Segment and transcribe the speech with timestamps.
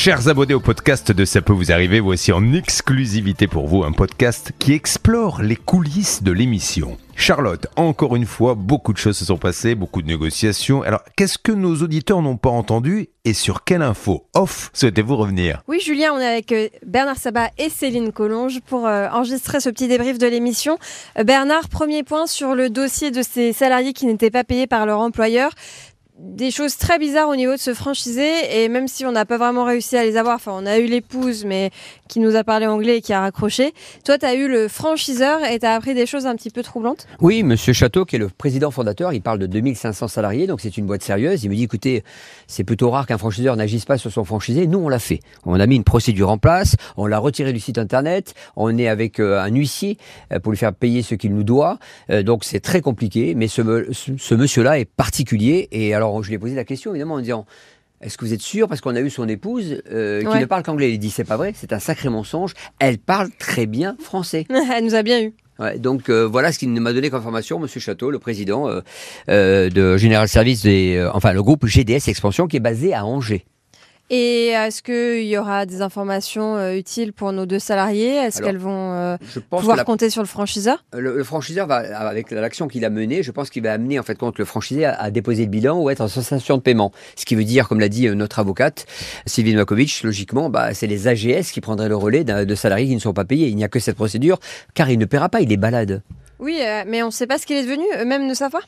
[0.00, 3.90] Chers abonnés au podcast de Ça peut vous arriver, voici en exclusivité pour vous un
[3.90, 6.96] podcast qui explore les coulisses de l'émission.
[7.16, 10.82] Charlotte, encore une fois, beaucoup de choses se sont passées, beaucoup de négociations.
[10.82, 15.62] Alors, qu'est-ce que nos auditeurs n'ont pas entendu et sur quelle info off souhaitez-vous revenir?
[15.66, 19.68] Oui, Julien, on est avec euh, Bernard Sabat et Céline Collonge pour euh, enregistrer ce
[19.68, 20.78] petit débrief de l'émission.
[21.18, 24.86] Euh, Bernard, premier point sur le dossier de ces salariés qui n'étaient pas payés par
[24.86, 25.50] leur employeur
[26.18, 29.38] des choses très bizarres au niveau de ce franchisé et même si on n'a pas
[29.38, 31.70] vraiment réussi à les avoir, enfin on a eu l'épouse mais
[32.08, 33.72] qui nous a parlé anglais et qui a raccroché.
[34.04, 36.62] Toi tu as eu le franchiseur et tu as appris des choses un petit peu
[36.62, 37.06] troublantes?
[37.20, 40.76] Oui, monsieur Château qui est le président fondateur, il parle de 2500 salariés donc c'est
[40.76, 41.44] une boîte sérieuse.
[41.44, 42.02] Il me dit écoutez,
[42.48, 44.66] c'est plutôt rare qu'un franchiseur n'agisse pas sur son franchisé.
[44.66, 45.20] Nous on l'a fait.
[45.44, 48.88] On a mis une procédure en place, on l'a retiré du site internet, on est
[48.88, 49.98] avec euh, un huissier
[50.32, 51.78] euh, pour lui faire payer ce qu'il nous doit.
[52.10, 56.28] Euh, donc c'est très compliqué mais ce, ce monsieur-là est particulier et alors alors je
[56.28, 57.46] lui ai posé la question évidemment en disant
[58.00, 60.62] est-ce que vous êtes sûr Parce qu'on a eu son épouse euh, qui ne parle
[60.62, 60.92] qu'anglais.
[60.92, 62.54] Il dit c'est pas vrai, c'est un sacré mensonge.
[62.78, 64.46] Elle parle très bien français.
[64.50, 65.32] Elle nous a bien eu.
[65.78, 68.68] donc euh, voilà ce qu'il m'a donné comme information, Monsieur Château, le président
[69.28, 73.44] euh, de General Service, des, enfin le groupe GDS Expansion qui est basé à Angers.
[74.10, 78.16] Et est-ce qu'il y aura des informations euh, utiles pour nos deux salariés?
[78.16, 79.16] Est-ce qu'elles vont euh,
[79.50, 80.82] pouvoir compter sur le franchiseur?
[80.96, 84.16] Le, franchiseur va, avec l'action qu'il a menée, je pense qu'il va amener en fait
[84.16, 86.90] compte le franchisé à, déposer le bilan ou être en cessation de paiement.
[87.16, 88.86] Ce qui veut dire, comme l'a dit euh, notre avocate
[89.26, 93.00] Sylvie Makovic, logiquement, bah, c'est les AGS qui prendraient le relais de salariés qui ne
[93.00, 93.48] sont pas payés.
[93.48, 94.38] Il n'y a que cette procédure,
[94.72, 96.02] car il ne paiera pas, il est balade.
[96.38, 97.84] Oui, mais on ne sait pas ce qu'il est devenu.
[98.00, 98.62] Eux-mêmes ne savent pas?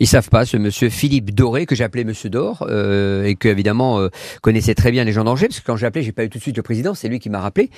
[0.00, 4.00] Ils savent pas, ce monsieur Philippe Doré, que j'appelais monsieur Dor, euh, et que évidemment
[4.00, 4.08] euh,
[4.40, 6.38] connaissait très bien les gens d'Angers, parce que quand j'ai appelé, j'ai pas eu tout
[6.38, 7.70] de suite le président, c'est lui qui m'a rappelé.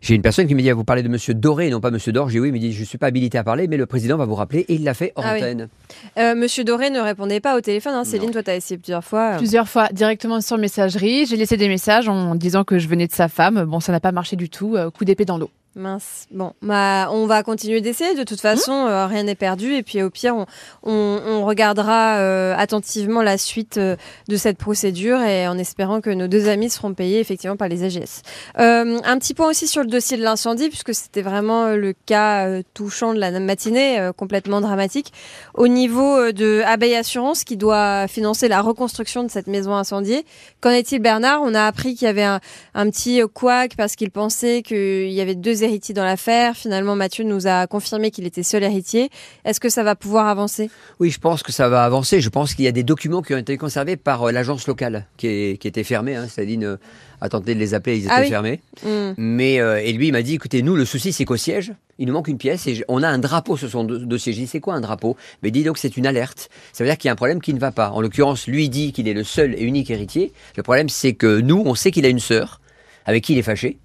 [0.00, 2.12] J'ai une personne qui me dit, ah, vous parlez de monsieur Doré, non pas monsieur
[2.12, 2.28] Dor.
[2.28, 4.24] J'ai oui, il me dit, je suis pas habilité à parler, mais le président va
[4.24, 5.68] vous rappeler, et il l'a fait hors ah antenne.
[6.16, 8.04] Euh, monsieur Doré ne répondait pas au téléphone, hein.
[8.04, 9.36] Céline, toi tu as essayé plusieurs fois.
[9.38, 11.26] Plusieurs fois, directement sur messagerie.
[11.26, 13.64] J'ai laissé des messages en disant que je venais de sa femme.
[13.64, 15.50] Bon, ça n'a pas marché du tout, coup d'épée dans l'eau.
[15.76, 16.26] Mince.
[16.30, 18.14] Bon, bah, on va continuer d'essayer.
[18.14, 18.88] De toute façon, mmh.
[18.88, 19.74] euh, rien n'est perdu.
[19.74, 20.36] Et puis, au pire,
[20.84, 23.96] on, regardera euh, attentivement la suite euh,
[24.28, 27.82] de cette procédure et en espérant que nos deux amis seront payés effectivement par les
[27.82, 28.22] AGS.
[28.54, 33.12] un petit point aussi sur le dossier de l'incendie, puisque c'était vraiment le cas touchant
[33.12, 35.12] de la matinée, complètement dramatique.
[35.54, 40.24] Au niveau de Abeille Assurance, qui doit financer la reconstruction de cette maison incendiée,
[40.60, 41.42] qu'en est-il, Bernard?
[41.42, 42.40] On a appris qu'il y avait un,
[42.74, 46.54] un petit couac parce qu'il pensait qu'il y avait deux héritiers dans l'affaire.
[46.56, 49.10] Finalement, Mathieu nous a confirmé qu'il était seul héritier.
[49.44, 50.70] Est-ce que ça va pouvoir avancer?
[51.00, 52.20] Oui, je pense que ça va avancer.
[52.20, 55.06] Je pense qu'il y a des documents qui ont été conservés par euh, l'agence locale
[55.16, 55.26] qui,
[55.64, 56.14] était fermée.
[56.14, 56.28] Hein.
[56.28, 56.78] Céline
[57.20, 58.60] a tenté de les appeler, ils étaient ah fermés.
[58.84, 59.12] Hmm.
[59.16, 62.06] Mais euh, et lui, il m'a dit écoutez, nous, le souci, c'est qu'au siège, il
[62.06, 64.32] nous manque une pièce et on a un drapeau sur son dossier.
[64.32, 65.16] Je dis c'est quoi un drapeau?
[65.42, 66.50] Mais il dit donc c'est une alerte.
[66.72, 67.90] Ça veut dire qu'il y a un problème qui ne va pas.
[67.90, 70.32] En l'occurrence, lui dit qu'il est le seul et unique héritier.
[70.56, 72.60] Le problème, c'est que nous, on sait qu'il a une sœur
[73.06, 73.78] avec qui il est fâché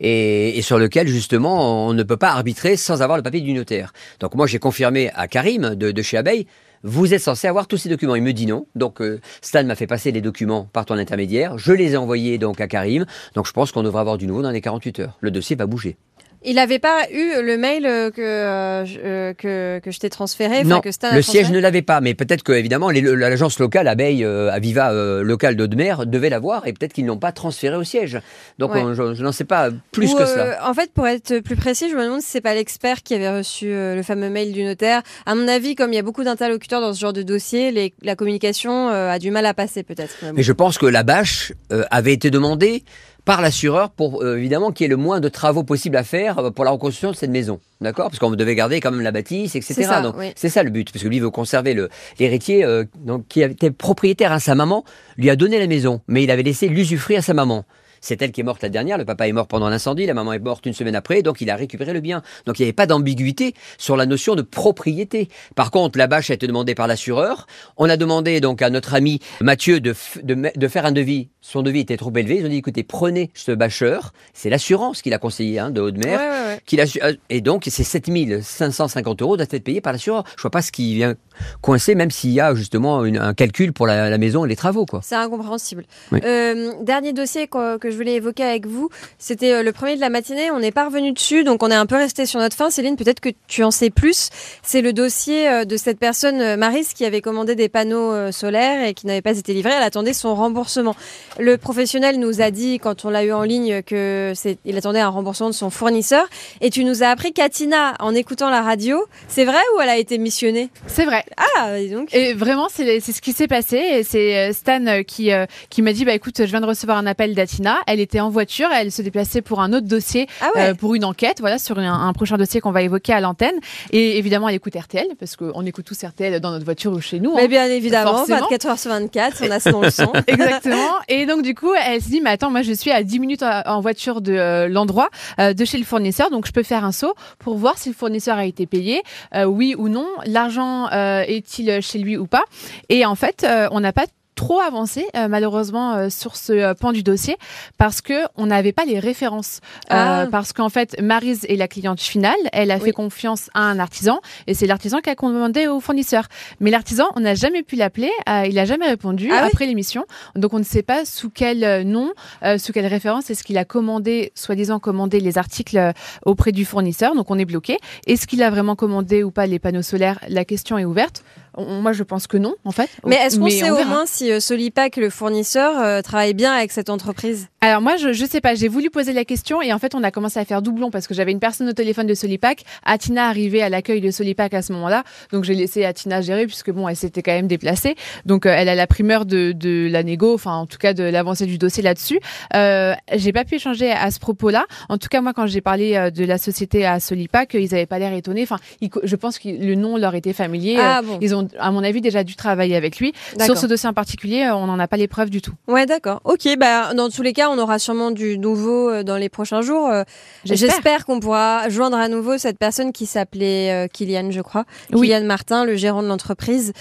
[0.00, 3.92] et, sur lequel justement on ne peut pas arbitrer sans avoir le papier du notaire.
[4.20, 6.46] Donc moi j'ai confirmé à Karim de, chez Abeille,
[6.84, 8.16] vous êtes censé avoir tous ces documents.
[8.16, 8.66] Il me dit non.
[8.74, 11.56] Donc euh, Stan m'a fait passer les documents par ton intermédiaire.
[11.56, 13.06] Je les ai envoyés donc à Karim.
[13.34, 15.18] Donc je pense qu'on devrait avoir du nouveau dans les 48 heures.
[15.20, 15.96] Le dossier va bouger.
[16.44, 20.64] Il n'avait pas eu le mail euh, que, euh, euh, que, que, je t'ai transféré
[20.64, 24.92] Non, que le siège ne l'avait pas, mais peut-être que évidemment l'agence locale, Abeille, Aviva
[25.22, 28.18] locale d'Audemer, devait l'avoir et peut-être qu'ils n'ont pas transféré au siège.
[28.58, 30.68] Donc je, n'en sais pas plus que cela.
[30.68, 33.30] en fait, pour être plus précis, je me demande si c'est pas l'expert qui avait
[33.30, 35.02] reçu le fameux mail du notaire.
[35.26, 37.94] À mon avis, comme il y a beaucoup d'interlocuteurs dans ce genre de dossier, les,
[38.02, 40.14] la communication a du mal à passer peut-être.
[40.34, 41.52] Mais je pense que la bâche
[41.90, 42.84] avait été demandée
[43.24, 46.38] par l'assureur pour euh, évidemment qu'il y ait le moins de travaux possibles à faire
[46.38, 47.60] euh, pour la reconstruction de cette maison.
[47.80, 48.06] D'accord?
[48.06, 49.74] Parce qu'on devait garder quand même la bâtisse, etc.
[49.74, 51.76] C'est ça, donc c'est ça le but, parce que lui veut conserver
[52.18, 54.84] l'héritier euh, donc qui était propriétaire à sa maman,
[55.16, 57.64] lui a donné la maison, mais il avait laissé l'usufruit à sa maman.
[58.02, 58.98] C'est elle qui est morte la dernière.
[58.98, 60.04] Le papa est mort pendant l'incendie.
[60.06, 61.22] La maman est morte une semaine après.
[61.22, 62.22] Donc, il a récupéré le bien.
[62.46, 65.28] Donc, il n'y avait pas d'ambiguïté sur la notion de propriété.
[65.54, 67.46] Par contre, la bâche a été demandée par l'assureur.
[67.76, 71.28] On a demandé donc à notre ami Mathieu de, de, faire un devis.
[71.40, 72.38] Son devis était trop élevé.
[72.38, 74.12] Ils ont dit, écoutez, prenez ce bâcheur.
[74.32, 76.20] C'est l'assurance qu'il a conseillé hein, de Haute-Mer.
[76.20, 80.24] Euh, et donc, c'est 7550 euros doivent être payés par l'assureur.
[80.36, 81.14] Je vois pas ce qui vient
[81.60, 84.86] coincer, même s'il y a justement un calcul pour la, maison et les travaux.
[85.02, 85.84] C'est incompréhensible.
[86.12, 88.88] Euh, dernier dossier que je voulais évoquer avec vous.
[89.18, 90.50] C'était euh, le premier de la matinée.
[90.50, 92.70] On n'est pas revenu dessus, donc on est un peu resté sur notre fin.
[92.70, 94.30] Céline, peut-être que tu en sais plus.
[94.62, 98.86] C'est le dossier euh, de cette personne, euh, Maris, qui avait commandé des panneaux solaires
[98.86, 99.72] et qui n'avait pas été livré.
[99.76, 100.96] Elle attendait son remboursement.
[101.38, 104.32] Le professionnel nous a dit, quand on l'a eu en ligne, que
[104.64, 106.26] il attendait un remboursement de son fournisseur.
[106.60, 109.98] Et tu nous as appris, Katina, en écoutant la radio, c'est vrai ou elle a
[109.98, 110.70] été missionnée?
[110.86, 111.24] C'est vrai.
[111.36, 112.14] Ah, donc.
[112.14, 114.02] Et vraiment, c'est ce qui s'est passé.
[114.08, 115.30] C'est Stan qui,
[115.70, 118.30] qui m'a dit, bah écoute, je viens de recevoir un appel d'Atina Elle était en
[118.30, 122.12] voiture, elle se déplaçait pour un autre dossier, ah pour une enquête, voilà, sur un,
[122.12, 123.54] prochain dossier qu'on va évoquer à l'antenne.
[123.90, 127.20] Et évidemment, elle écoute RTL parce qu'on écoute tous RTL dans notre voiture ou chez
[127.20, 127.34] nous.
[127.34, 127.48] Mais hein.
[127.48, 130.12] bien évidemment, 24 h sur 24, on a le son.
[130.26, 130.92] Exactement.
[131.08, 133.42] Et donc du coup, elle se dit, mais attends, moi je suis à 10 minutes
[133.42, 137.56] en voiture de l'endroit, de chez le fournisseur, donc je peux faire un saut pour
[137.56, 139.02] voir si le fournisseur a été payé,
[139.46, 142.44] oui ou non, l'argent est-il chez lui ou pas?
[142.88, 144.06] Et en fait, on n'a pas
[144.42, 147.36] trop avancé euh, malheureusement euh, sur ce euh, pan du dossier
[147.78, 149.60] parce que on n'avait pas les références.
[149.88, 150.26] Ah.
[150.30, 152.34] parce qu'en fait Marise est la cliente finale.
[152.52, 156.24] Elle a fait confiance à un artisan et c'est l'artisan qui a commandé au fournisseur.
[156.58, 158.10] Mais l'artisan on n'a jamais pu l'appeler.
[158.26, 160.06] Il n'a jamais répondu ah après l'émission.
[160.34, 162.12] Donc on ne sait pas sous quel nom
[162.58, 165.92] sous quelle référence est-ce qu'il a commandé soi-disant commandé les articles
[166.24, 167.14] auprès du fournisseur.
[167.14, 167.78] Donc on est bloqué.
[168.06, 170.18] Est-ce qu'il a vraiment commandé ou pas les panneaux solaires?
[170.28, 171.22] La question est ouverte
[171.58, 172.90] moi, je pense que non, en fait.
[173.06, 176.72] Mais est-ce qu'on sait au moins si euh, Solipac, le fournisseur, euh, travaille bien avec
[176.72, 177.48] cette entreprise?
[177.60, 178.54] Alors moi, je, je sais pas.
[178.54, 181.06] J'ai voulu poser la question et en fait, on a commencé à faire doublon parce
[181.06, 182.62] que j'avais une personne au téléphone de Solipac.
[182.84, 186.70] Atina arrivait à l'accueil de Solipac à ce moment-là, donc j'ai laissé Atina gérer puisque
[186.70, 187.94] bon, elle s'était quand même déplacée.
[188.26, 191.04] Donc euh, elle a la primeur de, de la négo, enfin en tout cas de
[191.04, 192.18] l'avancée du dossier là-dessus.
[192.54, 194.64] Euh, j'ai pas pu échanger à ce propos-là.
[194.88, 197.98] En tout cas, moi, quand j'ai parlé de la société à Solipac, ils avaient pas
[197.98, 198.42] l'air étonnés.
[198.42, 200.76] Enfin, je pense que le nom leur était familier.
[200.80, 201.18] Ah, bon.
[201.20, 203.12] Ils ont à mon avis, déjà dû travailler avec lui.
[203.40, 205.52] Sur ce dossier en particulier, euh, on n'en a pas les preuves du tout.
[205.68, 206.20] Ouais, d'accord.
[206.24, 209.62] Ok, bah, dans tous les cas, on aura sûrement du nouveau euh, dans les prochains
[209.62, 209.88] jours.
[209.88, 210.04] Euh,
[210.44, 214.64] j'espère qu'on pourra joindre à nouveau cette personne qui s'appelait Kylian, je crois.
[214.92, 216.72] Kylian Martin, le gérant de l'entreprise,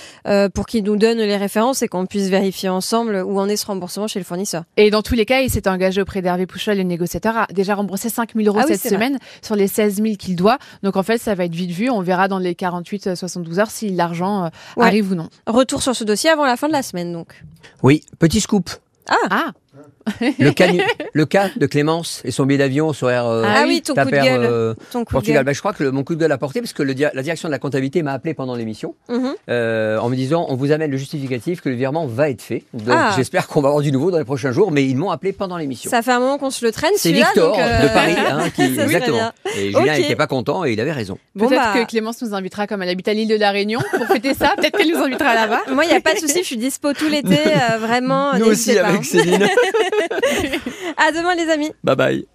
[0.53, 3.65] pour qu'il nous donne les références et qu'on puisse vérifier ensemble où en est ce
[3.65, 4.63] remboursement chez le fournisseur.
[4.77, 7.75] Et dans tous les cas, il s'est engagé auprès d'Hervé Pouchol, le négociateur, a déjà
[7.75, 10.57] remboursé 5 000 euros ah cette semaine sur les 16 000 qu'il doit.
[10.83, 11.89] Donc en fait, ça va être vite vu.
[11.89, 15.29] On verra dans les 48-72 heures si l'argent arrive ou non.
[15.47, 17.43] Retour sur ce dossier avant la fin de la semaine, donc.
[17.83, 18.69] Oui, petit scoop.
[19.09, 19.51] Ah, ah
[20.39, 20.67] le, cas,
[21.13, 23.25] le cas de Clémence et son billet d'avion sur Air.
[23.25, 24.43] Euh, ah oui, ton coup de gueule.
[24.43, 24.73] Euh,
[25.09, 25.43] Portugal.
[25.43, 27.47] Bah, je crois que mon coup de gueule a porté parce que le, la direction
[27.47, 29.33] de la comptabilité m'a appelé pendant l'émission mhm.
[29.49, 32.63] euh, en me disant on vous amène le justificatif que le virement va être fait.
[32.73, 33.13] Donc ah.
[33.15, 35.57] j'espère qu'on va avoir du nouveau dans les prochains jours, mais ils m'ont appelé pendant
[35.57, 35.89] l'émission.
[35.89, 36.91] Ça fait un moment qu'on se le traîne.
[36.95, 39.31] C'est Victor de Paris hein, qui exactement.
[39.57, 41.17] Et Julien n'était pas content et il avait raison.
[41.37, 41.73] Peut-être bah.
[41.75, 44.53] que Clémence nous invitera comme elle habite à l'île de la Réunion pour fêter ça.
[44.57, 45.61] Peut-être qu'elle nous invitera là-bas.
[45.71, 47.37] Moi, il n'y a pas de souci, je suis dispo tout l'été,
[47.79, 48.37] vraiment.
[48.37, 49.47] Nous aussi avec Céline.
[50.97, 51.71] À demain les amis.
[51.83, 52.27] Bye bye.